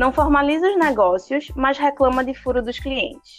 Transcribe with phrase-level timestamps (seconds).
[0.00, 3.38] Não formaliza os negócios, mas reclama de furo dos clientes.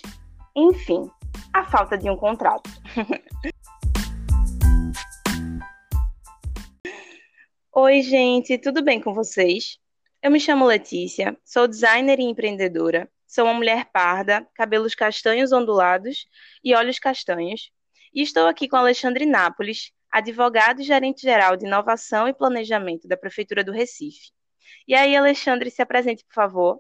[0.55, 1.09] Enfim,
[1.51, 2.69] a falta de um contrato.
[7.73, 9.79] Oi, gente, tudo bem com vocês?
[10.21, 13.09] Eu me chamo Letícia, sou designer e empreendedora.
[13.25, 16.27] Sou uma mulher parda, cabelos castanhos ondulados
[16.63, 17.71] e olhos castanhos.
[18.13, 23.63] E estou aqui com Alexandre Nápoles, advogado e gerente-geral de inovação e planejamento da Prefeitura
[23.63, 24.29] do Recife.
[24.87, 26.79] E aí, Alexandre, se apresente, por favor.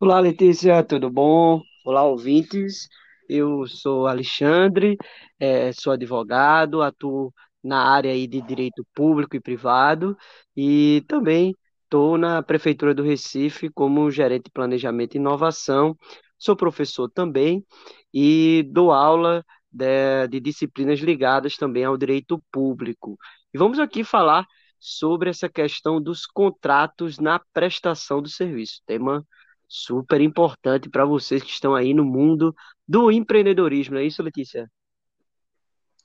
[0.00, 1.60] Olá, Letícia, tudo bom?
[1.84, 2.88] Olá, ouvintes.
[3.28, 4.96] Eu sou Alexandre,
[5.38, 10.16] é, sou advogado, atuo na área aí de direito público e privado
[10.54, 11.54] e também
[11.84, 15.96] estou na Prefeitura do Recife como gerente de planejamento e inovação.
[16.38, 17.64] Sou professor também
[18.12, 23.16] e dou aula de, de disciplinas ligadas também ao direito público.
[23.54, 24.46] E vamos aqui falar
[24.86, 28.82] sobre essa questão dos contratos na prestação do serviço.
[28.84, 29.26] Tema
[29.66, 32.54] super importante para vocês que estão aí no mundo
[32.86, 34.70] do empreendedorismo, não é isso, Letícia?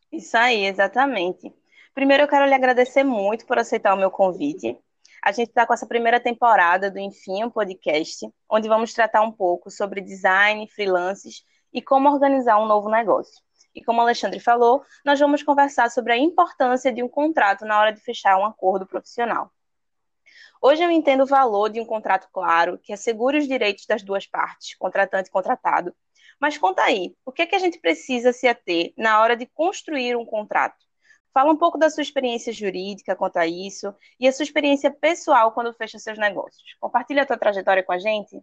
[0.10, 1.54] Isso aí, exatamente.
[1.94, 4.78] Primeiro, eu quero lhe agradecer muito por aceitar o meu convite.
[5.22, 9.32] A gente está com essa primeira temporada do Enfim, um podcast, onde vamos tratar um
[9.32, 11.44] pouco sobre design, freelances
[11.74, 13.44] e como organizar um novo negócio.
[13.74, 17.80] E como o Alexandre falou, nós vamos conversar sobre a importância de um contrato na
[17.80, 19.52] hora de fechar um acordo profissional.
[20.62, 24.26] Hoje eu entendo o valor de um contrato claro, que assegure os direitos das duas
[24.28, 25.96] partes, contratante e contratado,
[26.40, 29.46] mas conta aí, o que é que a gente precisa se ater na hora de
[29.46, 30.78] construir um contrato?
[31.34, 35.52] Fala um pouco da sua experiência jurídica quanto a isso e a sua experiência pessoal
[35.52, 36.76] quando fecha seus negócios.
[36.80, 38.42] Compartilha a tua trajetória com a gente.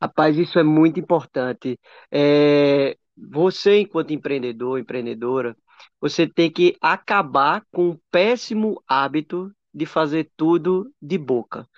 [0.00, 1.78] Rapaz, isso é muito importante.
[2.10, 2.96] É,
[3.30, 5.56] você, enquanto empreendedor, empreendedora,
[6.00, 11.68] você tem que acabar com o péssimo hábito de fazer tudo de boca.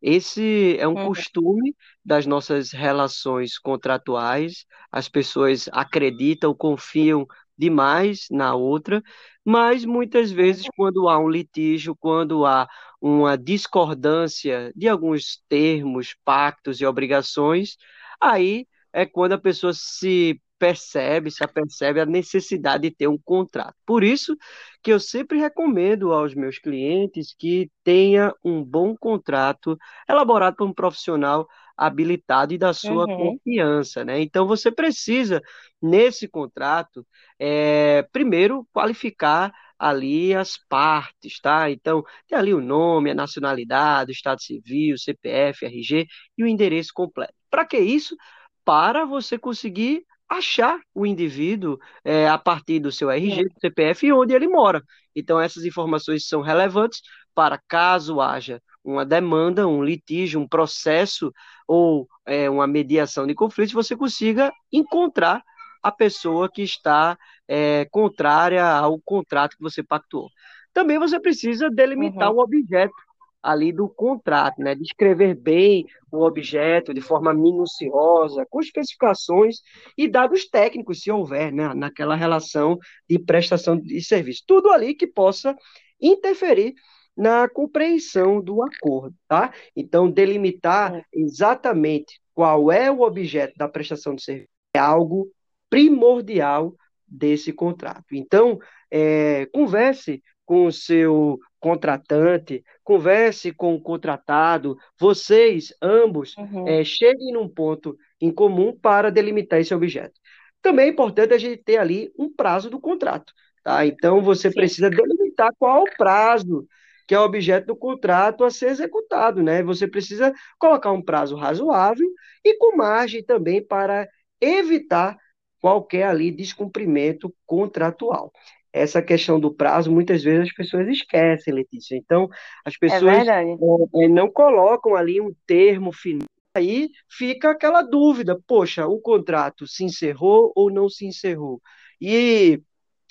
[0.00, 1.06] Esse é um uhum.
[1.06, 4.66] costume das nossas relações contratuais.
[4.90, 9.02] As pessoas acreditam, confiam demais na outra,
[9.44, 10.70] mas muitas vezes, uhum.
[10.76, 12.68] quando há um litígio, quando há
[13.00, 17.76] uma discordância de alguns termos, pactos e obrigações,
[18.20, 23.74] aí é quando a pessoa se percebe, se apercebe a necessidade de ter um contrato.
[23.84, 24.36] Por isso
[24.80, 29.76] que eu sempre recomendo aos meus clientes que tenha um bom contrato
[30.08, 33.38] elaborado por um profissional habilitado e da sua uhum.
[33.38, 34.20] confiança, né?
[34.20, 35.42] Então você precisa
[35.82, 37.04] nesse contrato
[37.40, 41.72] é, primeiro qualificar ali as partes, tá?
[41.72, 46.06] Então, tem ali o nome, a nacionalidade, o estado civil, CPF, RG
[46.38, 47.34] e o endereço completo.
[47.50, 48.16] Para que isso?
[48.64, 50.04] Para você conseguir
[50.38, 54.82] achar o indivíduo é, a partir do seu RG, do CPF e onde ele mora.
[55.14, 57.00] Então, essas informações são relevantes
[57.34, 61.32] para caso haja uma demanda, um litígio, um processo
[61.66, 65.42] ou é, uma mediação de conflitos, você consiga encontrar
[65.82, 67.16] a pessoa que está
[67.48, 70.28] é, contrária ao contrato que você pactuou.
[70.72, 72.38] Também você precisa delimitar uhum.
[72.38, 72.94] o objeto
[73.42, 74.74] ali do contrato, né?
[74.74, 79.56] Descrever bem o objeto de forma minuciosa, com especificações
[79.96, 81.74] e dados técnicos, se houver, né?
[81.74, 84.44] Naquela relação de prestação de serviço.
[84.46, 85.56] Tudo ali que possa
[86.00, 86.74] interferir
[87.16, 89.52] na compreensão do acordo, tá?
[89.76, 91.04] Então, delimitar é.
[91.12, 95.30] exatamente qual é o objeto da prestação de serviço é algo
[95.68, 96.74] primordial
[97.06, 98.06] desse contrato.
[98.12, 98.58] Então,
[98.90, 106.66] é, converse com o seu contratante, converse com o contratado, vocês ambos uhum.
[106.66, 110.20] é, cheguem num ponto em comum para delimitar esse objeto.
[110.60, 113.86] Também é importante a gente ter ali um prazo do contrato, tá?
[113.86, 114.56] Então você Sim.
[114.56, 116.66] precisa delimitar qual o prazo
[117.06, 119.62] que é o objeto do contrato a ser executado, né?
[119.62, 122.08] Você precisa colocar um prazo razoável
[122.44, 124.08] e com margem também para
[124.40, 125.16] evitar
[125.60, 128.32] qualquer ali descumprimento contratual
[128.72, 131.96] essa questão do prazo, muitas vezes as pessoas esquecem, Letícia.
[131.96, 132.28] Então,
[132.64, 136.26] as é pessoas é, não colocam ali um termo final.
[136.56, 141.60] Aí fica aquela dúvida: poxa, o contrato se encerrou ou não se encerrou?
[142.00, 142.60] E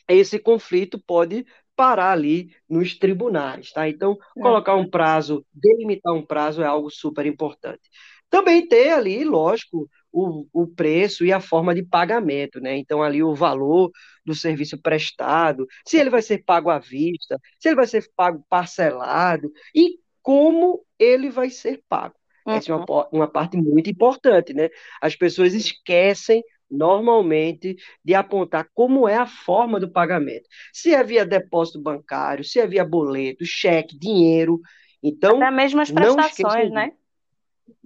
[0.07, 1.45] esse conflito pode
[1.75, 3.87] parar ali nos tribunais, tá?
[3.87, 4.41] Então, é.
[4.41, 7.89] colocar um prazo, delimitar um prazo é algo super importante.
[8.29, 12.77] Também ter ali, lógico, o, o preço e a forma de pagamento, né?
[12.77, 13.91] Então, ali o valor
[14.25, 18.43] do serviço prestado, se ele vai ser pago à vista, se ele vai ser pago
[18.49, 22.15] parcelado e como ele vai ser pago.
[22.45, 22.53] Uhum.
[22.53, 23.05] Essa é uma, uhum.
[23.11, 24.69] uma parte muito importante, né?
[25.01, 30.47] As pessoas esquecem normalmente de apontar como é a forma do pagamento.
[30.71, 34.59] Se é via depósito bancário, se é via boleto, cheque, dinheiro.
[35.03, 36.93] Então, Até mesmo as prestações, né?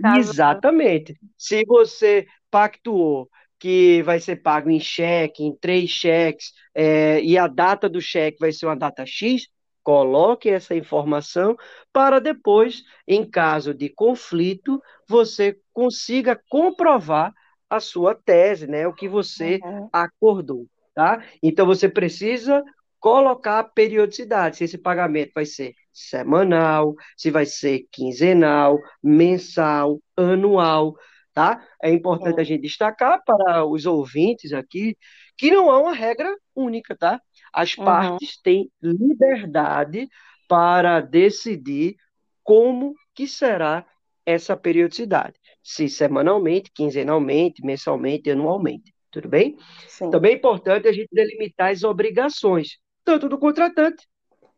[0.02, 0.32] Caso...
[0.32, 1.18] Exatamente.
[1.38, 3.30] Se você pactuou
[3.60, 8.38] que vai ser pago em cheque, em três cheques, é, e a data do cheque
[8.40, 9.48] vai ser uma data X,
[9.82, 11.56] coloque essa informação
[11.94, 17.34] para depois, em caso de conflito, você consiga comprovar
[17.70, 19.90] a sua tese, né, o que você uhum.
[19.92, 21.24] acordou, tá?
[21.42, 22.64] Então você precisa
[23.06, 30.96] colocar a periodicidade, se esse pagamento vai ser semanal, se vai ser quinzenal, mensal, anual,
[31.32, 31.64] tá?
[31.84, 34.98] É importante a gente destacar para os ouvintes aqui
[35.38, 37.22] que não há uma regra única, tá?
[37.54, 37.86] As uhum.
[37.86, 40.10] partes têm liberdade
[40.48, 41.98] para decidir
[42.44, 43.86] como que será
[44.26, 49.60] essa periodicidade, se semanalmente, quinzenalmente, mensalmente, anualmente, tudo bem?
[49.88, 50.10] Sim.
[50.10, 54.06] Também é importante a gente delimitar as obrigações, tanto do contratante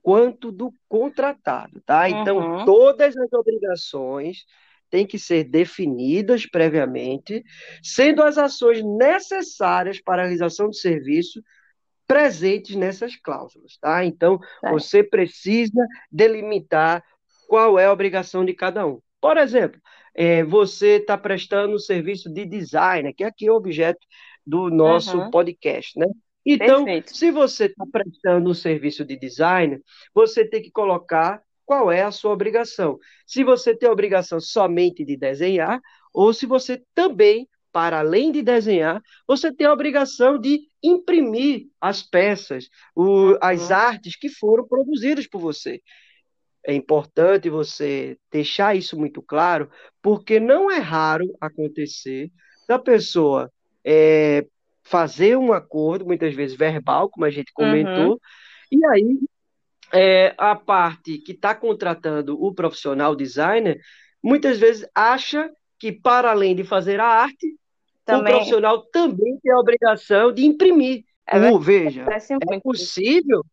[0.01, 2.09] quanto do contratado, tá?
[2.09, 2.65] Então, uhum.
[2.65, 4.45] todas as obrigações
[4.89, 7.44] têm que ser definidas previamente,
[7.83, 11.44] sendo as ações necessárias para a realização do serviço
[12.07, 14.05] presentes nessas cláusulas, tá?
[14.05, 14.71] Então, é.
[14.71, 17.03] você precisa delimitar
[17.49, 19.01] qual é a obrigação de cada um.
[19.19, 19.81] Por exemplo,
[20.15, 23.99] é, você está prestando um serviço de design, que aqui é o objeto
[24.45, 25.29] do nosso uhum.
[25.29, 26.07] podcast, né?
[26.49, 27.17] Então, Perfeito.
[27.17, 29.81] se você está prestando um serviço de design,
[30.13, 32.97] você tem que colocar qual é a sua obrigação.
[33.25, 35.81] Se você tem a obrigação somente de desenhar,
[36.13, 42.01] ou se você também, para além de desenhar, você tem a obrigação de imprimir as
[42.01, 43.75] peças, o, as uhum.
[43.75, 45.81] artes que foram produzidas por você.
[46.65, 49.69] É importante você deixar isso muito claro,
[50.01, 52.31] porque não é raro acontecer
[52.69, 53.51] da pessoa
[53.83, 54.45] é,
[54.88, 58.18] fazer um acordo, muitas vezes verbal, como a gente comentou, uhum.
[58.72, 59.19] e aí
[59.94, 63.80] é, a parte que está contratando o profissional designer,
[64.24, 67.56] muitas vezes acha que, para além de fazer a arte,
[68.06, 68.34] também...
[68.34, 71.04] o profissional também tem a obrigação de imprimir.
[71.28, 72.06] É, uh, veja,
[72.54, 73.44] é possível,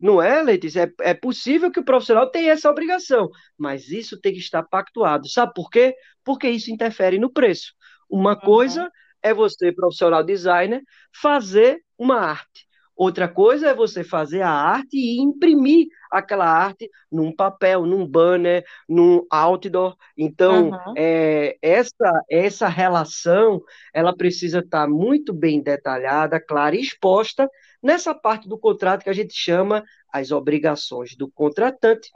[0.00, 0.92] não é, Letícia?
[1.00, 5.28] É, é possível que o profissional tenha essa obrigação, mas isso tem que estar pactuado.
[5.28, 5.96] Sabe por quê?
[6.22, 7.72] Porque isso interfere no preço.
[8.08, 8.40] Uma uhum.
[8.40, 8.92] coisa
[9.24, 12.68] é você, profissional designer, fazer uma arte.
[12.96, 18.64] Outra coisa é você fazer a arte e imprimir aquela arte num papel, num banner,
[18.88, 19.96] num outdoor.
[20.16, 20.94] Então, uhum.
[20.96, 23.60] é, essa, essa relação
[23.92, 27.50] ela precisa estar muito bem detalhada, clara e exposta
[27.82, 29.82] nessa parte do contrato que a gente chama
[30.12, 32.10] as obrigações do contratante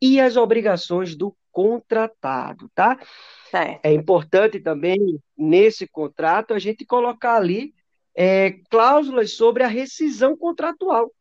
[0.00, 2.98] e as obrigações do contratado, tá?
[3.48, 3.80] Certo.
[3.84, 4.98] É importante também,
[5.38, 7.72] nesse contrato, a gente colocar ali
[8.14, 11.12] é, cláusulas sobre a rescisão contratual.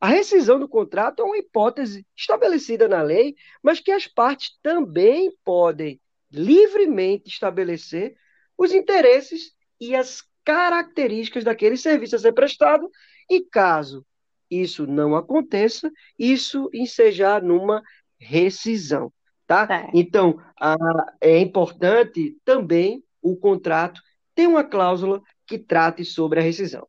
[0.00, 5.30] A rescisão do contrato é uma hipótese estabelecida na lei, mas que as partes também
[5.44, 6.00] podem
[6.32, 8.16] livremente estabelecer
[8.56, 12.90] os interesses e as características daquele serviço a ser prestado,
[13.30, 14.04] e caso
[14.50, 17.82] isso não aconteça, isso ensejar numa
[18.18, 19.12] rescisão.
[19.46, 19.68] Tá?
[19.70, 19.90] É.
[19.92, 20.74] Então, a,
[21.20, 24.00] é importante também o contrato
[24.34, 26.86] ter uma cláusula que trate sobre a rescisão.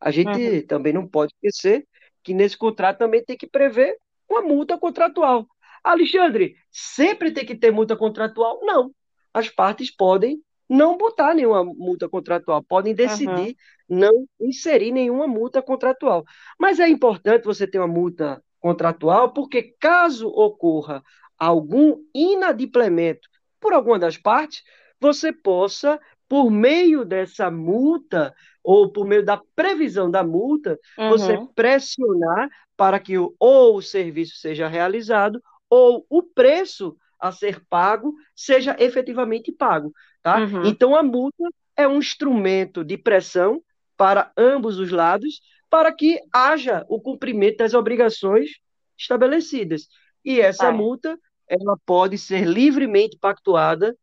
[0.00, 0.66] A gente uhum.
[0.66, 1.86] também não pode esquecer
[2.22, 3.96] que nesse contrato também tem que prever
[4.28, 5.46] uma multa contratual.
[5.82, 8.60] Alexandre, sempre tem que ter multa contratual?
[8.62, 8.92] Não.
[9.32, 13.56] As partes podem não botar nenhuma multa contratual, podem decidir
[13.88, 13.98] uhum.
[13.98, 16.24] não inserir nenhuma multa contratual.
[16.58, 21.02] Mas é importante você ter uma multa contratual, porque caso ocorra
[21.38, 23.28] algum inadimplemento
[23.60, 24.62] por alguma das partes,
[25.00, 31.08] você possa, por meio dessa multa, ou por meio da previsão da multa, uhum.
[31.08, 37.64] você pressionar para que o, ou o serviço seja realizado, ou o preço a ser
[37.68, 39.92] pago seja efetivamente pago.
[40.22, 40.38] Tá?
[40.38, 40.66] Uhum.
[40.66, 41.44] Então, a multa
[41.76, 43.62] é um instrumento de pressão
[43.96, 48.50] para ambos os lados, para que haja o cumprimento das obrigações
[48.96, 49.88] estabelecidas.
[50.24, 51.18] E essa multa
[51.48, 53.96] ela pode ser livremente pactuada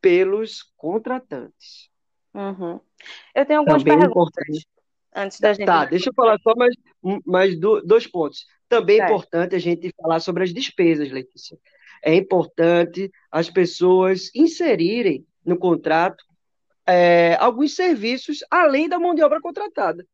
[0.00, 1.88] pelos contratantes.
[2.32, 2.80] Uhum.
[3.34, 4.68] Eu tenho algumas Também é perguntas importante.
[5.14, 5.66] antes da gente.
[5.66, 6.74] Tá, deixa eu falar só mais,
[7.24, 8.46] mais dois pontos.
[8.68, 11.58] Também é importante a gente falar sobre as despesas, Letícia.
[12.02, 16.24] É importante as pessoas inserirem no contrato
[16.86, 20.06] é, alguns serviços além da mão de obra contratada.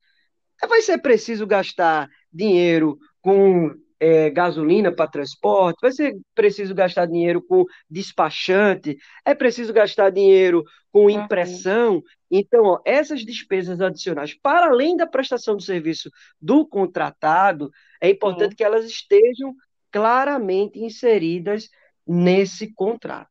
[0.69, 7.43] Vai ser preciso gastar dinheiro com é, gasolina para transporte, vai ser preciso gastar dinheiro
[7.47, 11.11] com despachante, é preciso gastar dinheiro com uhum.
[11.11, 12.03] impressão.
[12.31, 18.53] Então, ó, essas despesas adicionais, para além da prestação do serviço do contratado, é importante
[18.53, 18.57] uhum.
[18.57, 19.55] que elas estejam
[19.93, 21.69] claramente inseridas
[22.07, 23.29] nesse contrato.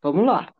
[0.00, 0.52] Vamos lá.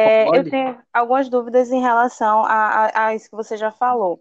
[0.00, 4.20] É, eu tenho algumas dúvidas em relação a, a, a, isso que você já falou.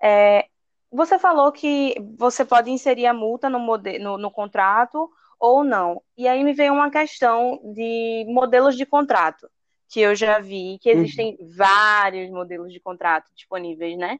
[0.00, 0.46] É,
[0.90, 5.10] você falou que você pode inserir a multa no, no, no contrato
[5.40, 6.02] ou não.
[6.16, 9.48] E aí me veio uma questão de modelos de contrato,
[9.88, 10.98] que eu já vi que uhum.
[11.00, 11.50] existem uhum.
[11.56, 14.18] vários modelos de contrato disponíveis, né?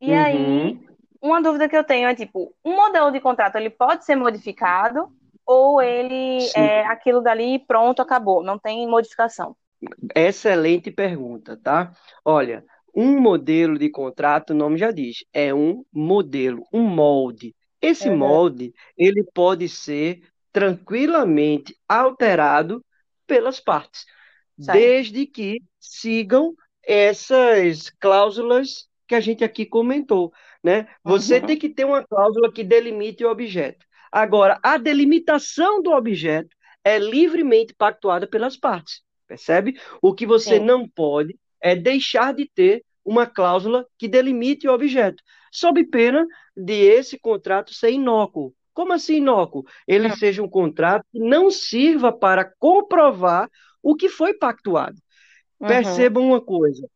[0.00, 0.24] E uhum.
[0.24, 0.80] aí,
[1.20, 5.10] uma dúvida que eu tenho é tipo, um modelo de contrato ele pode ser modificado
[5.44, 6.60] ou ele Sim.
[6.60, 9.56] é aquilo dali pronto, acabou, não tem modificação?
[10.14, 11.92] Excelente pergunta, tá?
[12.24, 12.64] Olha,
[12.94, 17.54] um modelo de contrato, o nome já diz, é um modelo, um molde.
[17.80, 18.16] Esse uhum.
[18.16, 22.82] molde, ele pode ser tranquilamente alterado
[23.26, 24.06] pelas partes,
[24.56, 30.32] desde que sigam essas cláusulas que a gente aqui comentou,
[30.64, 30.88] né?
[31.04, 31.46] Você uhum.
[31.46, 33.84] tem que ter uma cláusula que delimite o objeto.
[34.10, 39.78] Agora, a delimitação do objeto é livremente pactuada pelas partes, percebe?
[40.00, 40.64] O que você Sim.
[40.64, 46.74] não pode é deixar de ter uma cláusula que delimite o objeto, sob pena de
[46.74, 48.52] esse contrato ser inócuo.
[48.74, 49.64] Como assim inócuo?
[49.86, 50.16] Ele é.
[50.16, 53.48] seja um contrato que não sirva para comprovar
[53.82, 54.98] o que foi pactuado.
[55.60, 55.68] Uhum.
[55.68, 56.86] Percebam uma coisa: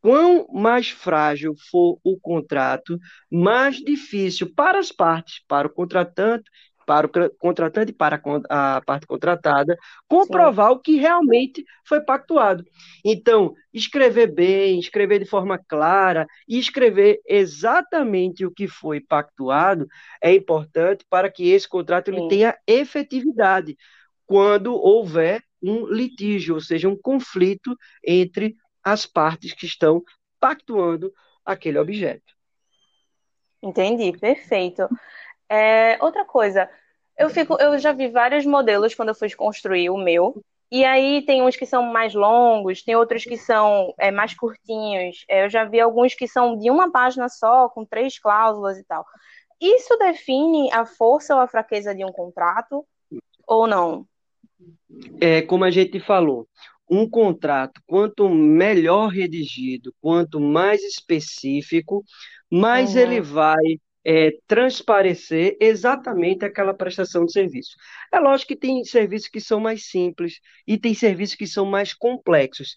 [0.00, 2.98] Quão mais frágil for o contrato,
[3.30, 6.50] mais difícil para as partes, para o contratante,
[6.86, 9.76] para o contratante e para a parte contratada,
[10.08, 10.74] comprovar Sim.
[10.74, 12.64] o que realmente foi pactuado.
[13.04, 19.88] Então, escrever bem, escrever de forma clara e escrever exatamente o que foi pactuado
[20.22, 23.76] é importante para que esse contrato ele tenha efetividade
[24.24, 27.76] quando houver um litígio, ou seja, um conflito
[28.06, 30.02] entre as partes que estão
[30.38, 31.12] pactuando
[31.44, 32.36] aquele objeto.
[33.62, 34.88] Entendi, perfeito.
[35.48, 36.68] É, outra coisa,
[37.16, 41.22] eu fico, eu já vi vários modelos quando eu fui construir o meu, e aí
[41.22, 45.24] tem uns que são mais longos, tem outros que são é, mais curtinhos.
[45.28, 48.84] É, eu já vi alguns que são de uma página só, com três cláusulas e
[48.84, 49.04] tal.
[49.60, 52.84] Isso define a força ou a fraqueza de um contrato
[53.46, 54.04] ou não?
[55.20, 56.48] É, como a gente falou,
[56.90, 62.04] um contrato, quanto melhor redigido, quanto mais específico,
[62.50, 63.00] mais uhum.
[63.00, 67.76] ele vai é, transparecer exatamente aquela prestação de serviço.
[68.12, 71.92] É lógico que tem serviços que são mais simples e tem serviços que são mais
[71.92, 72.76] complexos.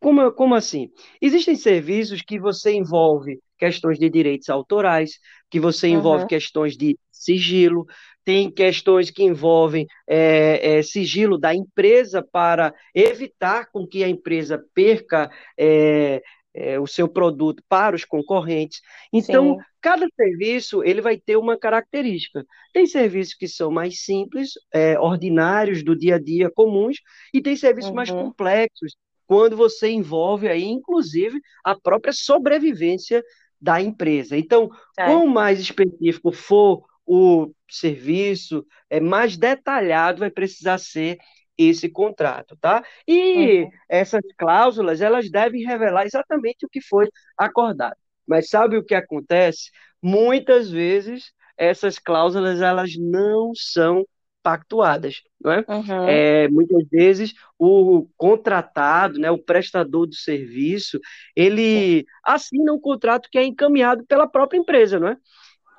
[0.00, 0.88] Como, como assim?
[1.20, 5.18] Existem serviços que você envolve questões de direitos autorais,
[5.50, 6.28] que você envolve uhum.
[6.28, 7.84] questões de sigilo,
[8.24, 14.62] tem questões que envolvem é, é, sigilo da empresa para evitar com que a empresa
[14.74, 16.22] perca é,
[16.54, 18.80] é o seu produto para os concorrentes.
[19.12, 19.64] Então, Sim.
[19.80, 22.46] cada serviço ele vai ter uma característica.
[22.72, 26.98] Tem serviços que são mais simples, é, ordinários do dia a dia, comuns,
[27.32, 27.96] e tem serviços uhum.
[27.96, 28.96] mais complexos,
[29.26, 33.24] quando você envolve aí, inclusive, a própria sobrevivência
[33.60, 34.36] da empresa.
[34.36, 35.06] Então, é.
[35.06, 41.18] quanto mais específico for o serviço, é mais detalhado vai precisar ser
[41.56, 42.82] esse contrato, tá?
[43.06, 43.70] E uhum.
[43.88, 47.96] essas cláusulas, elas devem revelar exatamente o que foi acordado.
[48.26, 49.70] Mas sabe o que acontece?
[50.02, 54.04] Muitas vezes essas cláusulas elas não são
[54.42, 55.64] pactuadas, não é?
[55.66, 56.08] Uhum.
[56.08, 56.48] é?
[56.48, 61.00] muitas vezes o contratado, né, o prestador do serviço,
[61.34, 65.16] ele assina um contrato que é encaminhado pela própria empresa, não é?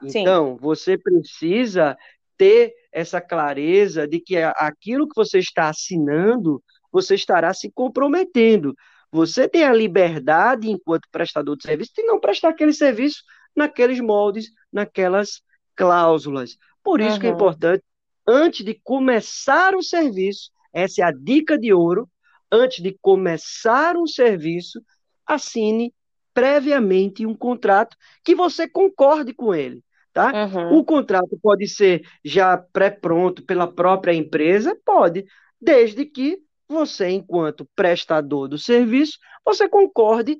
[0.03, 0.57] Então, Sim.
[0.59, 1.95] você precisa
[2.37, 6.61] ter essa clareza de que aquilo que você está assinando,
[6.91, 8.73] você estará se comprometendo.
[9.11, 13.23] Você tem a liberdade, enquanto prestador de serviço, de não prestar aquele serviço
[13.55, 15.41] naqueles moldes, naquelas
[15.75, 16.57] cláusulas.
[16.83, 17.19] Por isso uhum.
[17.19, 17.83] que é importante,
[18.27, 22.09] antes de começar o serviço, essa é a dica de ouro,
[22.51, 24.81] antes de começar um serviço,
[25.25, 25.93] assine
[26.33, 29.81] previamente um contrato que você concorde com ele.
[30.15, 30.31] Tá?
[30.45, 30.77] Uhum.
[30.77, 34.73] O contrato pode ser já pré-pronto pela própria empresa?
[34.85, 35.25] Pode,
[35.59, 36.37] desde que
[36.69, 40.39] você, enquanto prestador do serviço, você concorde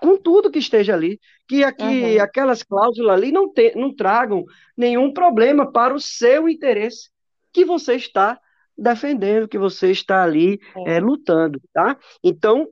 [0.00, 2.22] com tudo que esteja ali, que aqui uhum.
[2.22, 4.44] aquelas cláusulas ali não, te, não tragam
[4.76, 7.10] nenhum problema para o seu interesse
[7.52, 8.40] que você está
[8.76, 11.98] defendendo, que você está ali é, lutando, tá?
[12.22, 12.68] Então,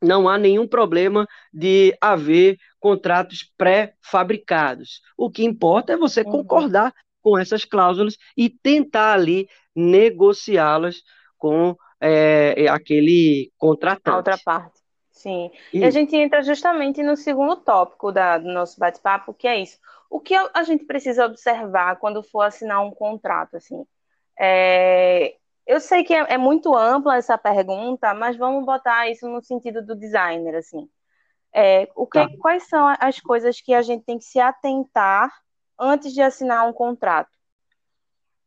[0.00, 5.00] não há nenhum problema de haver contratos pré-fabricados.
[5.16, 6.32] O que importa é você uhum.
[6.32, 10.96] concordar com essas cláusulas e tentar ali negociá-las
[11.38, 14.10] com é, aquele contratante.
[14.10, 14.80] A outra parte.
[15.12, 15.52] Sim.
[15.72, 15.78] E...
[15.78, 19.78] e a gente entra justamente no segundo tópico da, do nosso bate-papo, que é isso.
[20.10, 23.86] O que a gente precisa observar quando for assinar um contrato, assim?
[24.38, 29.40] É, Eu sei que é, é muito ampla essa pergunta, mas vamos botar isso no
[29.40, 30.88] sentido do designer, assim.
[31.54, 32.28] É, o que, Tá.
[32.38, 35.30] quais são as coisas que a gente tem que se atentar
[35.78, 37.30] antes de assinar um contrato?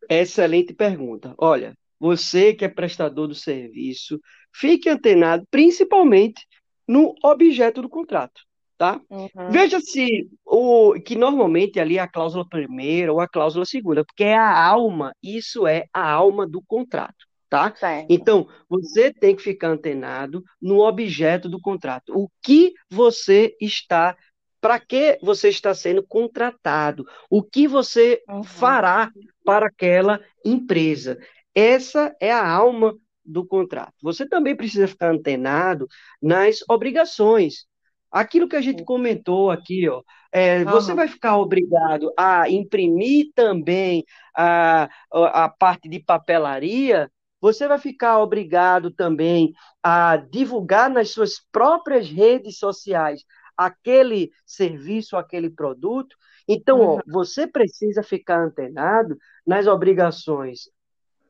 [0.10, 1.34] Excelente pergunta.
[1.38, 4.20] Olha, você que é prestador do serviço,
[4.54, 6.46] fique antenado principalmente
[6.88, 8.42] no objeto do contrato,
[8.78, 9.02] tá?
[9.10, 14.06] Uhum, Veja se o que normalmente ali é a cláusula primeira ou a cláusula segunda,
[14.06, 17.74] porque é a alma, isso é a alma do contrato, tá?
[17.76, 18.10] certo.
[18.10, 22.14] Então, você tem que ficar antenado no objeto do contrato.
[22.16, 24.16] O que você está,
[24.62, 27.06] para que você está sendo contratado?
[27.30, 29.12] O que você Uhum, fará
[29.44, 31.18] para aquela empresa?
[31.54, 33.94] Essa é a alma do contrato.
[34.02, 35.88] Você também precisa ficar antenado
[36.22, 37.66] nas obrigações.
[38.12, 43.28] Aquilo que a gente comentou aqui, ó, é, você uhum, vai ficar obrigado a imprimir
[43.36, 47.12] também a, a parte de papelaria,
[47.46, 53.24] você vai ficar obrigado também a divulgar nas suas próprias redes sociais
[53.56, 56.16] aquele serviço, aquele produto.
[56.48, 60.72] Então, uhum, ó, você precisa ficar antenado nas obrigações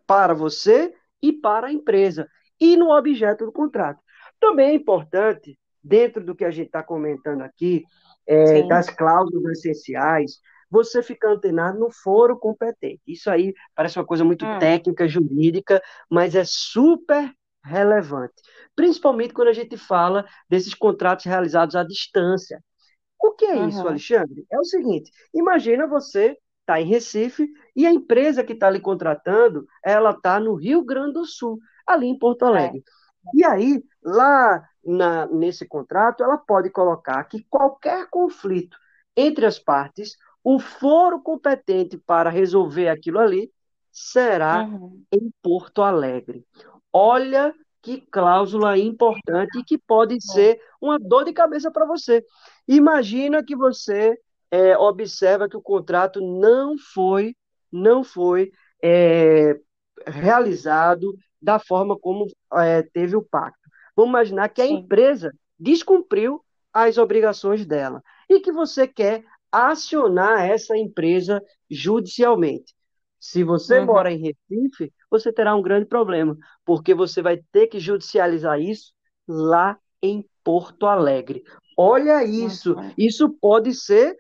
[0.08, 2.30] para você e para a empresa,
[2.62, 4.00] e no objeto do contrato.
[4.40, 7.84] Também é importante, dentro do que a gente está comentando aqui,
[8.26, 13.02] é, das cláusulas essenciais, você ficar antenado no foro competente.
[13.08, 17.32] Isso aí parece uma coisa muito Hum, técnica, jurídica, mas é super
[17.64, 18.34] relevante.
[18.76, 22.62] Principalmente quando a gente fala desses contratos realizados à distância.
[23.22, 24.46] O que é isso, uhum, Alexandre?
[24.52, 29.66] É o seguinte: imagina você está em Recife e a empresa que está lhe contratando,
[29.84, 32.80] ela está no Rio Grande do Sul, ali em Porto certo.
[32.84, 32.84] Alegre.
[33.34, 38.78] E aí, lá na, nesse contrato, ela pode colocar que qualquer conflito
[39.16, 43.52] entre as partes, o foro competente para resolver aquilo ali
[43.92, 46.46] será Uhum, em Porto Alegre.
[46.94, 52.24] Olha que cláusula importante e que pode é, ser uma dor de cabeça para você.
[52.68, 54.16] Imagina que você
[54.52, 57.36] é, observa que o contrato não foi,
[57.72, 58.52] não foi
[58.84, 59.60] é,
[60.06, 63.68] realizado da forma como é, teve o pacto.
[63.96, 66.40] Vamos imaginar que a empresa descumpriu
[66.72, 69.24] as obrigações dela e que você quer
[69.56, 72.74] acionar essa empresa judicialmente.
[73.20, 77.68] Se você Uhum, mora em Recife, você terá um grande problema, porque você vai ter
[77.68, 78.94] que judicializar isso
[79.28, 81.44] lá em Porto Alegre.
[81.78, 82.96] Olha isso, bom.
[82.98, 84.16] isso pode ser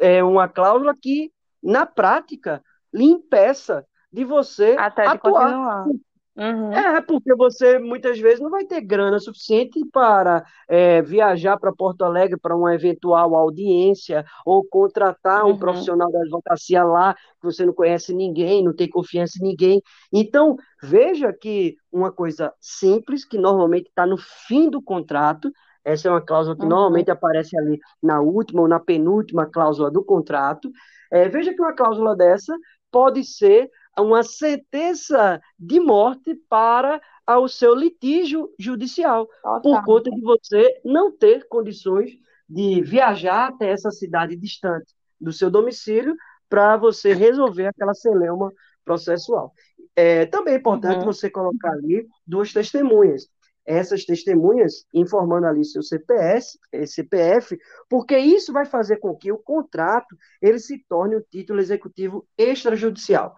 [0.00, 2.62] é, uma cláusula que, na prática,
[2.92, 5.20] lhe impeça de você Até de atuar.
[5.20, 5.92] continuar.
[6.40, 11.72] Uhum, É, porque você muitas vezes não vai ter grana suficiente para é, viajar para
[11.74, 17.42] Porto Alegre para uma eventual audiência ou contratar um uhum, profissional da advocacia lá, que
[17.44, 19.82] você não conhece ninguém, não tem confiança em ninguém.
[20.12, 25.50] Então, veja que uma coisa simples, que normalmente está no fim do contrato,
[25.84, 29.90] essa é uma cláusula que uhum, normalmente aparece ali na última ou na penúltima cláusula
[29.90, 30.70] do contrato.
[31.10, 32.54] É, veja que uma cláusula dessa
[32.90, 39.28] pode ser uma sentença de morte para o seu litígio judicial,
[39.62, 39.84] por total.
[39.84, 42.10] conta de você não ter condições
[42.48, 46.16] de viajar até essa cidade distante do seu domicílio
[46.48, 48.52] para você resolver aquela celeuma
[48.84, 49.52] processual.
[49.94, 53.28] É também é importante Uhum, você colocar ali duas testemunhas.
[53.64, 57.56] Essas testemunhas informando ali seu CPS, CPF,
[57.88, 63.36] porque isso vai fazer com que o contrato ele se torne um título executivo extrajudicial.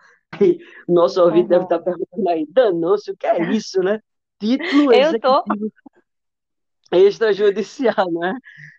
[0.89, 1.85] Nosso ouvinte deve estar uhum.
[1.85, 4.01] perguntando aí, danou-se, o que é isso, né?
[4.41, 5.45] Título Eu tô.
[6.93, 8.35] extrajudicial, né?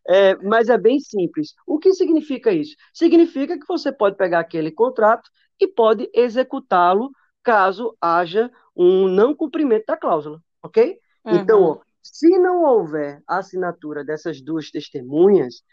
[0.08, 1.54] É, mas é bem simples.
[1.66, 2.76] O que significa isso?
[2.94, 7.12] Significa que você pode pegar aquele contrato e pode executá-lo
[7.42, 10.98] caso haja um não cumprimento da cláusula, ok?
[11.26, 15.64] Então, Uhum, ó, se não houver assinatura dessas duas testemunhas,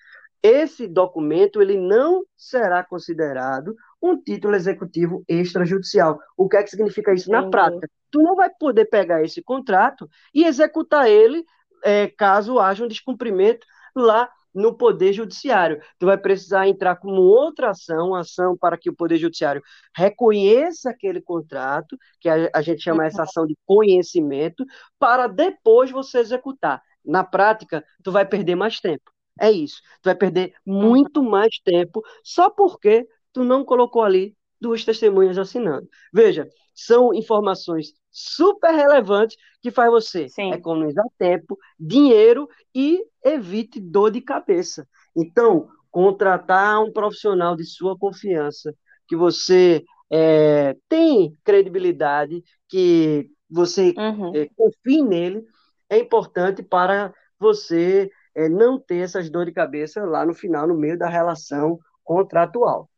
[0.42, 6.18] esse documento ele não será considerado um título executivo extrajudicial.
[6.36, 7.88] O que é que significa isso na prática?
[8.10, 11.44] Tu não vai poder pegar esse contrato e executar ele
[11.84, 15.80] é, caso haja um descumprimento lá no Poder Judiciário.
[15.98, 19.62] Tu vai precisar entrar com outra ação, ação para que o Poder Judiciário
[19.96, 24.64] reconheça aquele contrato, que a, a gente chama essa ação de conhecimento,
[24.98, 26.82] para depois você executar.
[27.04, 29.10] Na prática, tu vai perder mais tempo.
[29.40, 29.80] É isso.
[30.02, 35.88] Tu vai perder muito mais tempo só porque tu não colocou ali duas testemunhas assinando.
[36.12, 40.52] Veja, são informações super relevantes que faz você sim.
[40.52, 44.86] economizar tempo, dinheiro e evite dor de cabeça.
[45.16, 48.74] Então, contratar um profissional de sua confiança,
[49.06, 54.34] que você é, tem credibilidade, que você uhum.
[54.34, 55.44] é, confie nele,
[55.88, 60.76] é importante para você é, não ter essas dor de cabeça lá no final, no
[60.76, 62.89] meio da relação contratual.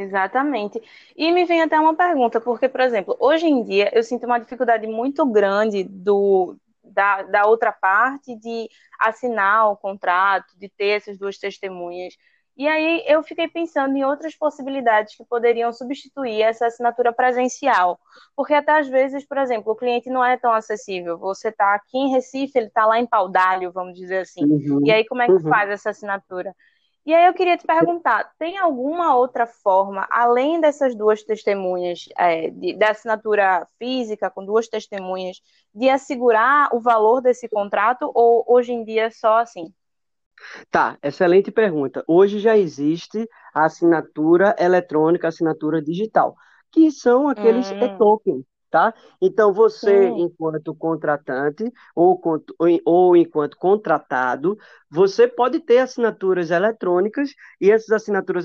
[0.00, 0.80] Exatamente.
[1.16, 4.38] E me vem até uma pergunta, porque, por exemplo, hoje em dia eu sinto uma
[4.38, 11.18] dificuldade muito grande do, da, da outra parte de assinar o contrato, de ter essas
[11.18, 12.14] duas testemunhas.
[12.56, 17.98] E aí eu fiquei pensando em outras possibilidades que poderiam substituir essa assinatura presencial.
[18.36, 21.16] Porque até às vezes, por exemplo, o cliente não é tão acessível.
[21.18, 24.44] Você está aqui em Recife, ele está lá em Paudalho, vamos dizer assim.
[24.44, 25.48] Uhum, e aí como é que uhum.
[25.48, 26.54] faz essa assinatura?
[27.10, 32.50] E aí eu queria te perguntar, tem alguma outra forma, além dessas duas testemunhas, é,
[32.50, 35.42] de, da assinatura física com duas testemunhas,
[35.74, 39.74] de assegurar o valor desse contrato ou hoje em dia é só assim?
[40.70, 42.04] Tá, excelente pergunta.
[42.06, 46.36] Hoje já existe a assinatura eletrônica, assinatura digital,
[46.70, 47.86] que são aqueles hum.
[47.86, 48.94] e-tokens tá?
[49.20, 50.20] Então, você, Sim.
[50.22, 52.20] enquanto contratante ou,
[52.84, 54.56] ou enquanto contratado,
[54.90, 57.30] você pode ter assinaturas eletrônicas
[57.60, 58.44] e essas assinaturas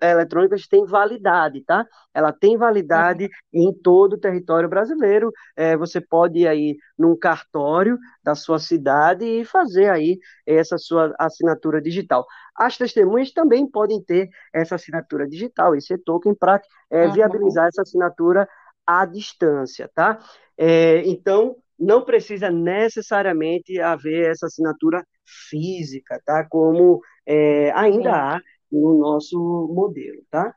[0.00, 1.86] eletrônicas têm validade, tá?
[2.12, 3.68] Ela tem validade uhum.
[3.68, 5.32] em todo o território brasileiro.
[5.56, 11.14] É, você pode ir aí num cartório da sua cidade e fazer aí essa sua
[11.18, 12.24] assinatura digital.
[12.56, 16.60] As testemunhas também podem ter essa assinatura digital, esse token, para
[16.90, 17.12] é, uhum.
[17.12, 18.48] viabilizar essa assinatura
[18.86, 20.18] à distância, tá?
[20.56, 25.04] É, então, não precisa necessariamente haver essa assinatura
[25.48, 26.44] física, tá?
[26.48, 28.16] Como é, ainda Sim.
[28.16, 29.38] há no nosso
[29.72, 30.54] modelo, tá?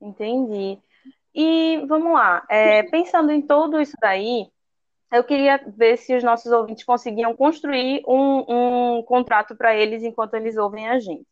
[0.00, 0.78] Entendi.
[1.34, 4.46] E vamos lá, é, pensando em tudo isso daí,
[5.12, 10.34] eu queria ver se os nossos ouvintes conseguiam construir um, um contrato para eles enquanto
[10.34, 11.26] eles ouvem a gente.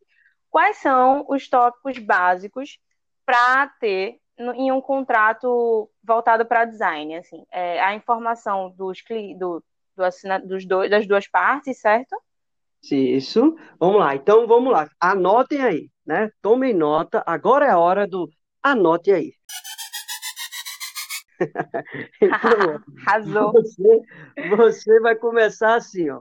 [0.50, 2.78] Quais são os tópicos básicos
[3.24, 8.98] para ter em um contrato voltado para design, assim, é, a informação dos
[9.38, 9.62] do,
[9.96, 12.16] do assina, dos dois, das duas partes, certo?
[12.90, 13.56] Isso.
[13.78, 14.14] Vamos lá.
[14.14, 14.88] Então, vamos lá.
[15.00, 16.30] Anotem aí, né?
[16.40, 17.22] Tomem nota.
[17.26, 18.28] Agora é a hora do
[18.62, 19.32] anote aí.
[22.20, 23.52] então, Arrasou.
[23.52, 24.00] Você,
[24.56, 26.20] você vai começar assim, ó.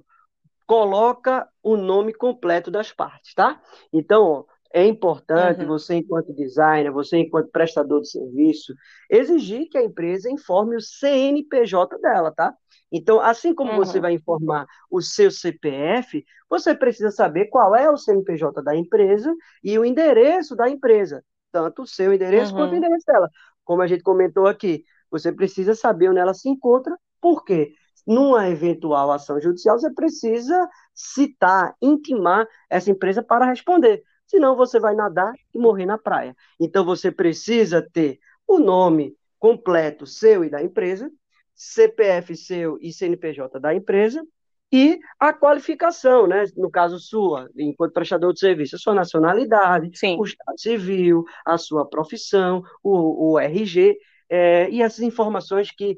[0.66, 3.62] Coloca o nome completo das partes, tá?
[3.94, 5.68] Então, ó, é importante uhum.
[5.68, 8.76] você, enquanto designer, você, enquanto prestador de serviço,
[9.10, 12.54] exigir que a empresa informe o CNPJ dela, tá?
[12.92, 13.78] Então, assim como uhum.
[13.78, 19.34] você vai informar o seu CPF, você precisa saber qual é o CNPJ da empresa
[19.64, 22.60] e o endereço da empresa, tanto o seu endereço uhum.
[22.60, 23.30] quanto o endereço dela.
[23.64, 27.72] Como a gente comentou aqui, você precisa saber onde ela se encontra, por quê?
[28.06, 34.96] Numa eventual ação judicial, você precisa citar, intimar essa empresa para responder senão você vai
[34.96, 36.36] nadar e morrer na praia.
[36.60, 41.12] Então você precisa ter o nome completo seu e da empresa,
[41.54, 44.26] CPF seu e CNPJ da empresa
[44.72, 46.46] e a qualificação, né?
[46.58, 50.18] No caso sua, enquanto prestador de serviço, a sua nacionalidade, Sim.
[50.20, 53.98] o estado civil, a sua profissão, o, o RG
[54.30, 55.98] é, e essas informações que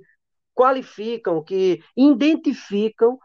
[0.53, 3.17] qualificam, que identificam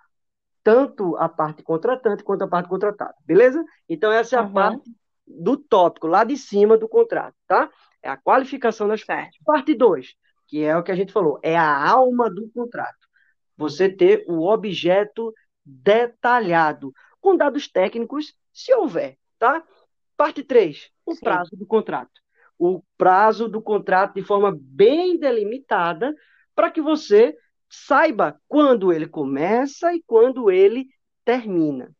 [0.62, 3.64] tanto a parte contratante quanto a parte contratada, beleza?
[3.88, 4.52] Então, essa é a uhum.
[4.52, 4.90] parte
[5.26, 7.70] do tópico, lá de cima do contrato, tá?
[8.02, 9.38] É a qualificação das partes.
[9.44, 10.14] Parte 2,
[10.46, 13.08] que é o que a gente falou, é a alma do contrato.
[13.56, 15.32] Você ter o objeto
[15.64, 19.62] detalhado, com dados técnicos, se houver, tá?
[20.16, 21.20] Parte 3, o Sim.
[21.20, 22.20] prazo do contrato.
[22.58, 26.14] O prazo do contrato de forma bem delimitada,
[26.54, 27.36] para que você
[27.72, 30.88] saiba quando ele começa e quando ele
[31.24, 31.90] termina.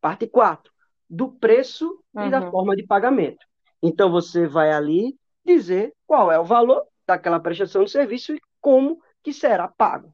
[0.00, 0.72] Parte 4,
[1.08, 2.26] do preço uhum.
[2.26, 2.50] e da uhum.
[2.50, 3.46] forma de pagamento.
[3.80, 9.00] Então você vai ali dizer qual é o valor daquela prestação de serviço e como
[9.22, 10.12] que será pago.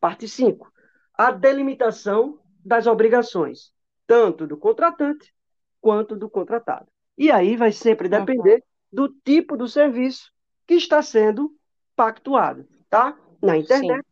[0.00, 0.72] Parte 5,
[1.12, 3.70] a delimitação das obrigações,
[4.06, 5.34] tanto do contratante
[5.78, 6.86] quanto do contratado.
[7.18, 9.08] E aí vai sempre depender uhum.
[9.08, 10.32] do tipo do serviço
[10.66, 11.54] que está sendo
[11.94, 13.18] pactuado, tá?
[13.42, 14.07] Na internet, Sim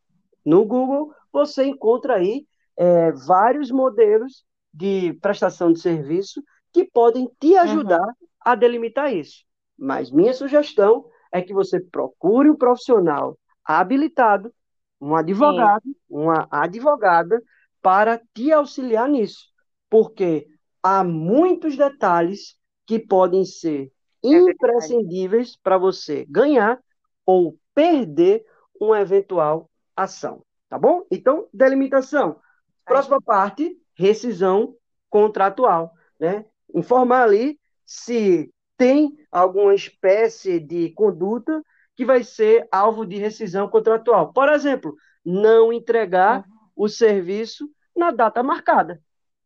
[0.46, 2.46] no Google, você encontra aí
[2.78, 6.40] é, vários modelos de prestação de serviço
[6.72, 8.28] que podem te ajudar uhum.
[8.40, 9.44] a delimitar isso.
[9.76, 14.52] Mas minha sugestão é que você procure um profissional habilitado,
[15.00, 15.96] um advogado, Sim.
[16.08, 17.42] uma advogada,
[17.82, 19.46] para te auxiliar nisso.
[19.90, 20.46] Porque
[20.82, 22.56] há muitos detalhes
[22.86, 23.90] que podem ser
[24.24, 26.78] é imprescindíveis para você ganhar
[27.24, 28.44] ou perder
[28.80, 30.42] um eventual ação.
[30.68, 31.06] Tá bom?
[31.10, 32.40] Então, delimitação.
[32.84, 34.76] Próxima parte, rescisão
[35.08, 35.92] contratual.
[36.18, 36.44] Né?
[36.74, 41.62] Informar ali se tem alguma espécie de conduta
[41.94, 44.32] que vai ser alvo de rescisão contratual.
[44.32, 46.44] Por exemplo, não entregar uhum.
[46.76, 49.00] o serviço na data marcada.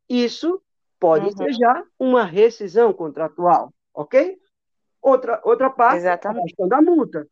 [0.08, 0.60] Isso
[0.98, 1.36] pode uhum.
[1.36, 4.36] ser já uma rescisão contratual, ok?
[5.00, 6.40] Outra, outra parte Exatamente.
[6.40, 7.26] a questão da multa.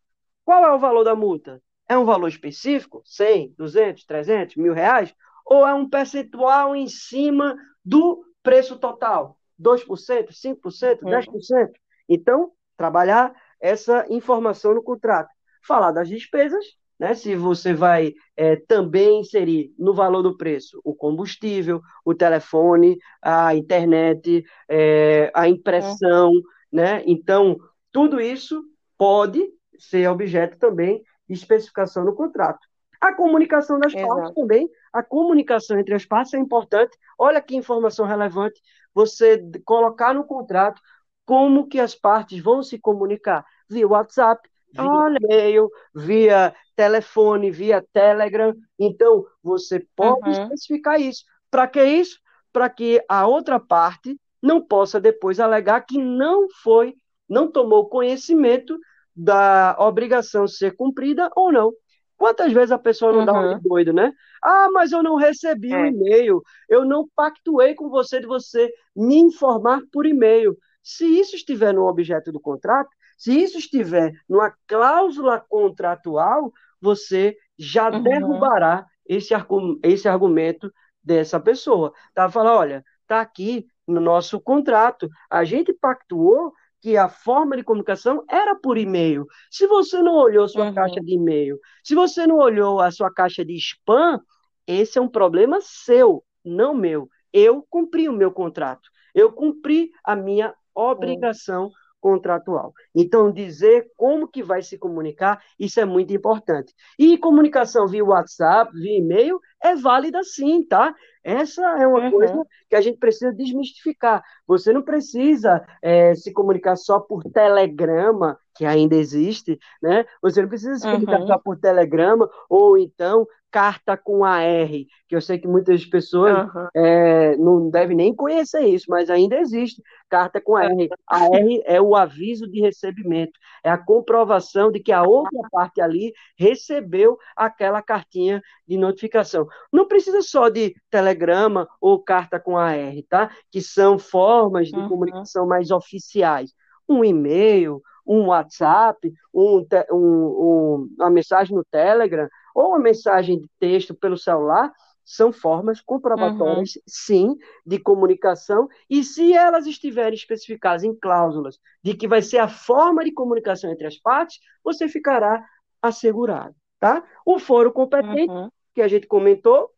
[0.45, 1.61] Qual é o valor da multa?
[1.89, 3.03] É um valor específico?
[3.05, 5.15] 100, 200, 300, mil reais?
[5.47, 9.39] Ou é um percentual em cima do preço total?
[9.61, 11.71] 2%, 5%, 10%?
[12.09, 15.31] Então, trabalhar essa informação no contrato.
[15.63, 16.65] Falar das despesas,
[16.99, 17.15] né?
[17.15, 23.55] Se você vai é, também inserir no valor do preço o combustível, o telefone, a
[23.55, 26.77] internet, é, a impressão, é.
[26.77, 27.03] né?
[27.07, 27.57] Então,
[27.91, 28.63] tudo isso
[28.97, 29.45] pode
[29.79, 32.61] ser objeto também especificação no contrato.
[33.01, 34.09] A comunicação das Exato.
[34.09, 36.97] partes também, a comunicação entre as partes é importante.
[37.19, 38.61] Olha que informação relevante
[38.93, 40.81] você colocar no contrato
[41.25, 45.19] como que as partes vão se comunicar via WhatsApp, via Olha.
[45.23, 48.55] e-mail, via telefone, via Telegram.
[48.79, 50.43] Então, você pode uhum.
[50.43, 51.25] especificar isso.
[51.51, 52.19] Para que isso?
[52.53, 56.97] Para que a outra parte não possa depois alegar que não foi,
[57.29, 58.79] não tomou conhecimento
[59.19, 61.73] da obrigação ser cumprida ou não.
[62.17, 63.27] Quantas vezes a pessoa não uhum.
[63.27, 63.61] dá um uhum.
[63.61, 64.13] doido, né?
[64.43, 65.83] Ah, mas eu não recebi o é.
[65.83, 70.57] um e-mail, eu não pactuei com você de você me informar por e-mail.
[70.83, 77.91] Se isso estiver no objeto do contrato, se isso estiver numa cláusula contratual, você já
[77.91, 78.03] uhum.
[78.03, 79.35] derrubará esse,
[79.83, 81.93] esse argumento dessa pessoa.
[82.15, 82.31] Tá?
[82.31, 88.25] Fala, olha, tá aqui no nosso contrato, a gente pactuou que a forma de comunicação
[88.31, 89.27] era por e-mail.
[89.51, 90.75] Se você não olhou sua uhum.
[90.75, 94.21] caixa de e-mail, se você não olhou a sua caixa de spam,
[94.67, 97.09] esse é um problema seu, não meu.
[97.33, 98.89] Eu cumpri o meu contrato.
[99.15, 102.73] Eu cumpri a minha obrigação contratual.
[102.95, 106.75] Então, dizer como que vai se comunicar, isso é muito importante.
[106.99, 110.95] E comunicação via WhatsApp, via e-mail, é válida sim, tá?
[111.23, 112.11] Essa é uma uhum.
[112.11, 114.23] coisa que a gente precisa desmistificar.
[114.47, 120.05] Você não precisa é, se comunicar só por telegrama, que ainda existe, né?
[120.23, 121.27] Você não precisa se comunicar uhum.
[121.27, 124.69] só por telegrama, ou então carta com AR,
[125.09, 126.69] que eu sei que muitas pessoas uhum.
[126.75, 130.71] é, não devem nem conhecer isso, mas ainda existe carta com AR.
[131.07, 131.31] AR
[131.65, 137.19] é o aviso de recebimento, é a comprovação de que a outra parte ali recebeu
[137.37, 139.47] aquela cartinha de notificação.
[139.73, 143.31] Não precisa só de telegrama ou carta com AR, tá?
[143.51, 144.89] Que são formas de uhum.
[144.89, 146.53] comunicação mais oficiais.
[146.89, 152.27] Um e-mail, um WhatsApp, um, um, um, uma mensagem no Telegram
[152.59, 154.73] ou uma mensagem de texto pelo celular,
[155.05, 156.83] são formas comprobatórias, uhum.
[156.87, 162.49] sim, de comunicação, e se elas estiverem especificadas em cláusulas de que vai ser a
[162.49, 165.43] forma de comunicação entre as partes, você ficará
[165.81, 167.03] assegurado, tá?
[167.25, 168.51] O foro competente, uhum.
[168.75, 169.71] que a gente comentou,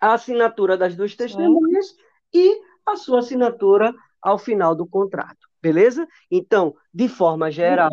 [0.00, 1.96] a assinatura das duas testemunhas sim.
[2.32, 5.48] e a sua assinatura ao final do contrato.
[5.60, 6.06] Beleza?
[6.30, 7.90] Então, de forma geral,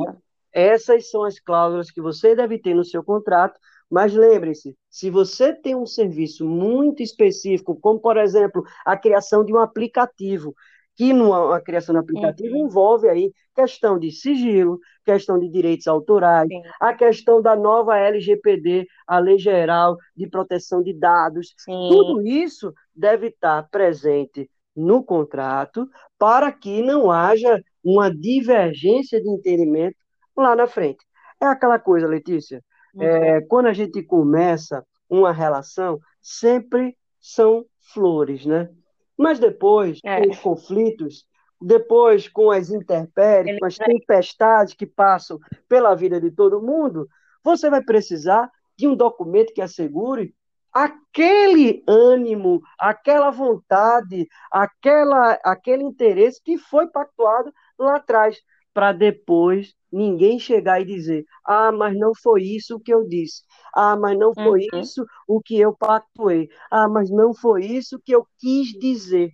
[0.54, 3.60] essas são as cláusulas que você deve ter no seu contrato,
[3.92, 9.54] mas lembre-se, se você tem um serviço muito específico, como por exemplo a criação de
[9.54, 10.56] um aplicativo,
[10.96, 12.66] que numa criação de aplicativo uhum.
[12.66, 16.62] envolve aí questão de sigilo, questão de direitos autorais, Sim.
[16.80, 21.90] a questão da nova LGPD, a Lei Geral de Proteção de Dados, Sim.
[21.90, 29.98] tudo isso deve estar presente no contrato para que não haja uma divergência de entendimento
[30.38, 31.06] lá na frente.
[31.42, 33.04] É aquela coisa, Letícia, uhum.
[33.04, 38.70] é, quando a gente começa uma relação, sempre são flores, né?
[39.18, 40.22] Mas depois, é.
[40.22, 41.26] com os conflitos,
[41.62, 47.08] depois com as intempéries, com as tempestades que passam pela vida de todo mundo,
[47.44, 50.34] você vai precisar de um documento que assegure
[50.74, 58.38] aquele ânimo, aquela vontade, aquela, aquele interesse que foi pactuado lá atrás,
[58.74, 63.44] para depois ninguém chegar e dizer: ah, mas não foi isso o que eu disse,
[63.76, 64.80] ah, mas não foi uhum.
[64.80, 69.32] isso o que eu pactuei, ah, mas não foi isso que eu quis dizer.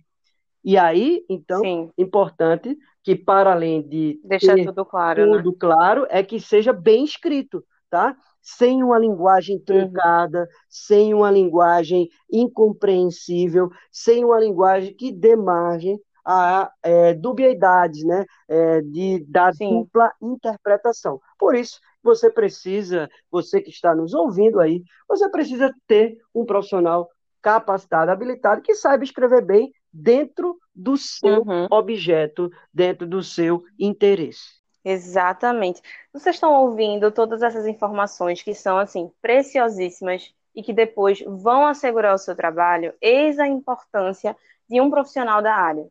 [0.64, 1.90] E aí, então, Sim.
[1.96, 5.36] importante que para além de deixar tudo claro, né?
[5.36, 5.56] tudo né?
[5.58, 8.16] claro, é que seja bem escrito, tá?
[8.42, 9.64] sem uma linguagem uhum.
[9.64, 10.46] truncada, uhum.
[10.70, 18.82] sem uma linguagem incompreensível, sem uma linguagem que dê margem a é, dubiedades, né, é,
[18.82, 19.80] de, da Sim.
[19.80, 21.18] dupla interpretação.
[21.38, 27.08] Por isso, você precisa, você que está nos ouvindo aí, você precisa ter um profissional
[27.40, 31.66] capacitado, habilitado, que saiba escrever bem dentro do seu uhum.
[31.70, 34.58] objeto, dentro do seu interesse.
[34.84, 35.80] Exatamente.
[36.12, 42.14] Vocês estão ouvindo todas essas informações que são assim preciosíssimas e que depois vão assegurar
[42.14, 42.92] o seu trabalho.
[43.00, 44.36] Eis a importância
[44.68, 45.88] de um profissional da área,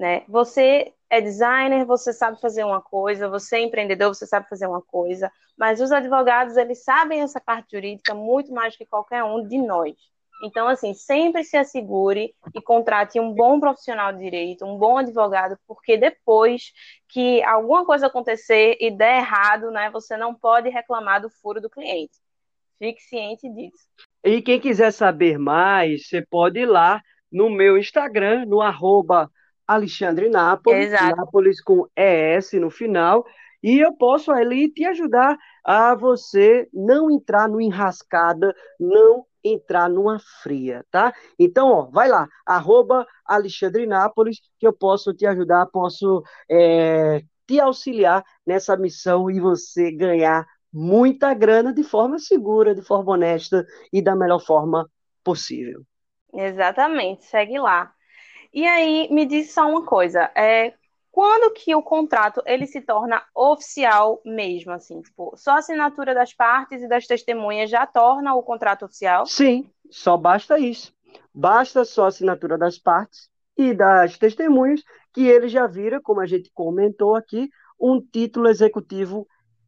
[0.00, 0.22] né?
[0.26, 4.80] Você é designer, você sabe fazer uma coisa, você é empreendedor, você sabe fazer uma
[4.80, 9.58] coisa, mas os advogados, eles sabem essa parte jurídica muito mais que qualquer um de
[9.58, 9.94] nós.
[10.42, 15.58] Então, assim, sempre se assegure e contrate um bom profissional de direito, um bom advogado,
[15.66, 16.72] porque depois
[17.06, 21.68] que alguma coisa acontecer e der errado, né, você não pode reclamar do furo do
[21.68, 22.14] cliente.
[22.78, 23.86] Fique ciente disso.
[24.24, 29.30] E quem quiser saber mais, você pode ir lá no meu Instagram, no arroba
[29.70, 31.16] Alexandre Nápoles, Exato.
[31.16, 33.24] Nápoles com ES no final,
[33.62, 40.18] e eu posso ali te ajudar a você não entrar no enrascada, não entrar numa
[40.42, 41.14] fria, tá?
[41.38, 47.60] Então, ó, vai lá, arroba Alexandre Nápoles, que eu posso te ajudar, posso é, te
[47.60, 54.02] auxiliar nessa missão e você ganhar muita grana de forma segura, de forma honesta e
[54.02, 54.90] da melhor forma
[55.22, 55.82] possível.
[56.34, 57.92] Exatamente, segue lá.
[58.52, 60.74] E aí, me diz só uma coisa, é,
[61.10, 66.32] quando que o contrato ele se torna oficial mesmo, assim, tipo, só a assinatura das
[66.32, 69.26] partes e das testemunhas já torna o contrato oficial?
[69.26, 70.92] Sim, só basta isso.
[71.34, 74.82] Basta só a assinatura das partes e das testemunhas
[75.12, 79.26] que ele já vira, como a gente comentou aqui, um título executivo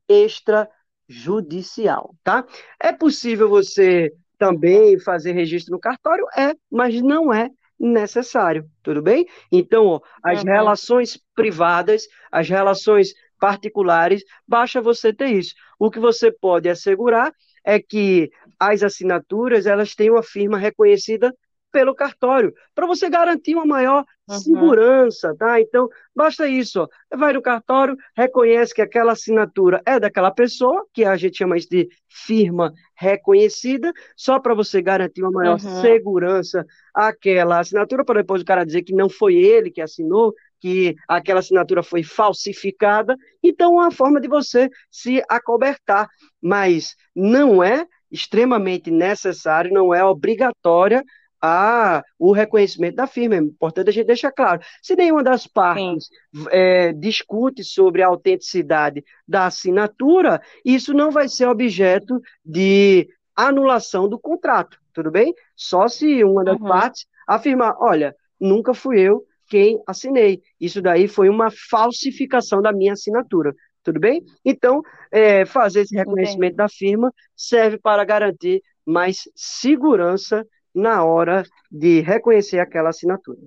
[0.09, 2.47] extrajudicial, tá?
[2.81, 6.27] É possível você também fazer registro no cartório?
[6.37, 7.51] É, mas não é
[7.87, 9.27] necessário, tudo bem?
[9.51, 10.51] Então, ó, as uhum.
[10.51, 15.55] relações privadas, as relações particulares, basta você ter isso.
[15.79, 17.33] O que você pode assegurar
[17.65, 21.35] é que as assinaturas elas têm uma firma reconhecida
[21.73, 24.41] pelo cartório, para você garantir uma maior uhum.
[24.41, 25.61] segurança, tá?
[25.61, 27.17] Então, basta isso, ó.
[27.17, 31.69] vai no cartório, reconhece que aquela assinatura é daquela pessoa, que a gente chama isso
[31.71, 35.81] de firma reconhecida, só para você garantir uma maior uhum.
[35.81, 36.65] segurança
[36.95, 41.41] àquela assinatura, para depois o cara dizer que não foi ele que assinou, que aquela
[41.41, 43.17] assinatura foi falsificada.
[43.43, 46.09] Então, é uma forma de você se acobertar,
[46.41, 51.03] mas não é extremamente necessário, não é obrigatória
[51.43, 53.35] a o reconhecimento da firma.
[53.35, 54.61] É importante a gente deixar claro.
[54.81, 56.09] Se nenhuma das partes
[56.51, 64.19] é, discute sobre a autenticidade da assinatura, isso não vai ser objeto de anulação do
[64.19, 65.35] contrato, tudo bem?
[65.57, 66.69] Só se uma das uhum.
[66.69, 70.41] partes afirmar, olha, nunca fui eu quem assinei.
[70.61, 73.55] Isso daí foi uma falsificação da minha assinatura.
[73.83, 74.25] Tudo bem?
[74.45, 82.01] Então, é, fazer esse reconhecimento da firma serve para garantir mais segurança na hora de
[82.01, 83.41] reconhecer aquela assinatura.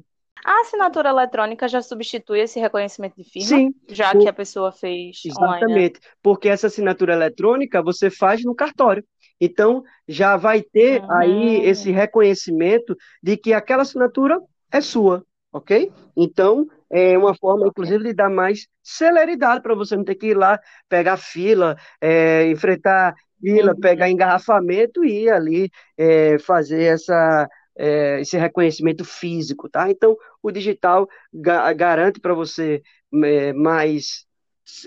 [0.44, 3.48] A assinatura eletrônica já substitui esse reconhecimento de firma?
[3.48, 3.74] Sim.
[3.90, 4.22] Já por...
[4.22, 5.66] que a pessoa fez Exatamente.
[5.66, 6.00] Online, né?
[6.22, 9.04] Porque essa assinatura eletrônica você faz no cartório.
[9.42, 11.12] Então, já vai ter uhum.
[11.12, 14.40] aí esse reconhecimento de que aquela assinatura
[14.72, 15.92] é sua, ok?
[16.16, 20.38] Então, é uma forma, inclusive, de dar mais celeridade para você não ter que ir
[20.38, 23.80] lá pegar fila, é, enfrentar fila, uhum.
[23.80, 29.90] pegar engarrafamento e ir ali é, fazer essa, é, esse reconhecimento físico, tá?
[29.90, 32.82] Então, o digital ga garante para você
[33.24, 34.26] é, mais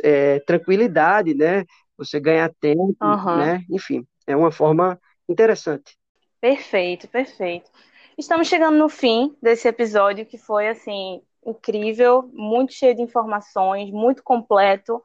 [0.02, 1.64] é, tranquilidade, né?
[1.96, 3.36] Você ganha tempo, uhum.
[3.36, 3.64] né?
[3.70, 5.96] Enfim, é uma forma interessante.
[6.40, 7.70] Perfeito, perfeito.
[8.16, 14.22] Estamos chegando no fim desse episódio que foi assim incrível, muito cheio de informações, muito
[14.22, 15.02] completo.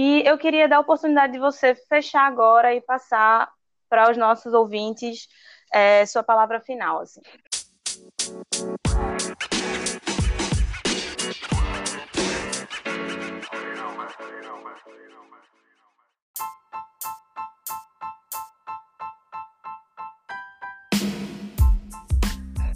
[0.00, 3.50] E eu queria dar a oportunidade de você fechar agora e passar
[3.90, 5.26] para os nossos ouvintes
[5.74, 7.00] é, sua palavra final.
[7.00, 7.20] Assim.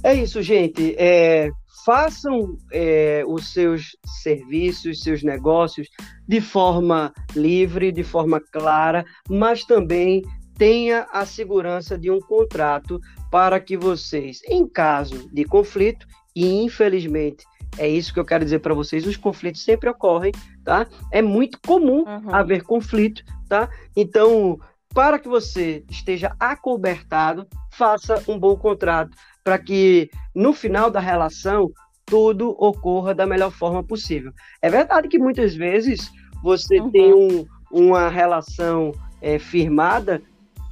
[0.02, 0.96] É isso, gente.
[0.98, 1.52] É,
[1.84, 5.88] façam é, os seus serviços, seus negócios
[6.26, 10.22] de forma livre, de forma clara, mas também
[10.56, 16.06] tenha a segurança de um contrato para que vocês, em caso de conflito,
[16.36, 17.44] e infelizmente
[17.78, 20.32] é isso que eu quero dizer para vocês, os conflitos sempre ocorrem,
[20.64, 20.86] tá?
[21.10, 22.34] É muito comum uhum.
[22.34, 23.68] haver conflito, tá?
[23.96, 24.60] Então,
[24.94, 31.70] para que você esteja acobertado, faça um bom contrato para que no final da relação
[32.04, 34.32] tudo ocorra da melhor forma possível.
[34.60, 36.10] É verdade que muitas vezes
[36.42, 36.90] você uhum.
[36.90, 40.22] tem um, uma relação é, firmada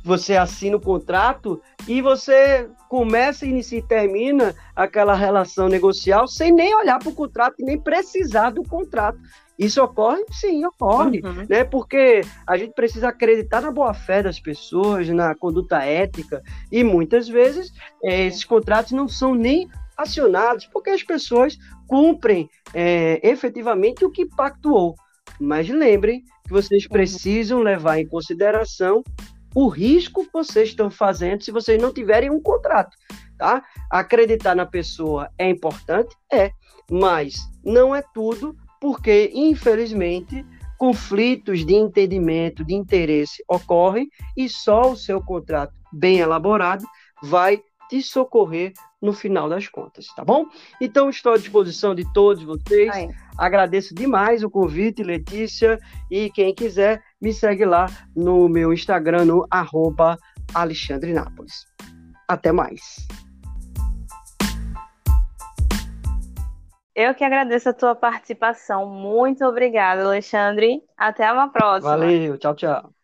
[0.05, 6.75] você assina o contrato e você começa, inicia e termina aquela relação negocial sem nem
[6.75, 9.19] olhar para o contrato nem precisar do contrato.
[9.61, 10.25] Isso ocorre?
[10.33, 11.45] Sim, ocorre, uhum.
[11.47, 11.65] né?
[11.65, 16.43] Porque a gente precisa acreditar na boa-fé das pessoas, na conduta ética,
[16.73, 17.71] e muitas vezes
[18.03, 24.25] é, esses contratos não são nem acionados, porque as pessoas cumprem é, efetivamente o que
[24.25, 24.95] pactuou.
[25.39, 26.91] Mas lembrem que vocês uhum.
[26.91, 29.05] precisam levar em consideração
[29.55, 32.97] o risco que vocês estão fazendo se vocês não tiverem um contrato,
[33.37, 33.63] tá?
[33.91, 36.51] Acreditar na pessoa é importante, é,
[36.91, 40.45] mas não é tudo, porque infelizmente
[40.79, 46.87] conflitos de entendimento, de interesse ocorrem e só o seu contrato bem elaborado
[47.23, 48.73] vai te socorrer
[49.03, 50.47] no final das contas, tá bom?
[50.81, 52.89] Então estou à disposição de todos vocês.
[52.93, 53.09] Ai.
[53.37, 55.79] Agradeço demais o convite, Letícia,
[56.11, 60.17] e quem quiser me segue lá no meu Instagram no arroba
[60.55, 61.67] Alexandre Nápoles.
[62.29, 62.81] Até mais.
[66.95, 68.87] Eu que agradeço a tua participação.
[68.89, 70.83] Muito obrigada, Alexandre.
[70.97, 72.15] Até uma próxima.
[72.15, 72.95] Valeu, tchau, tchau.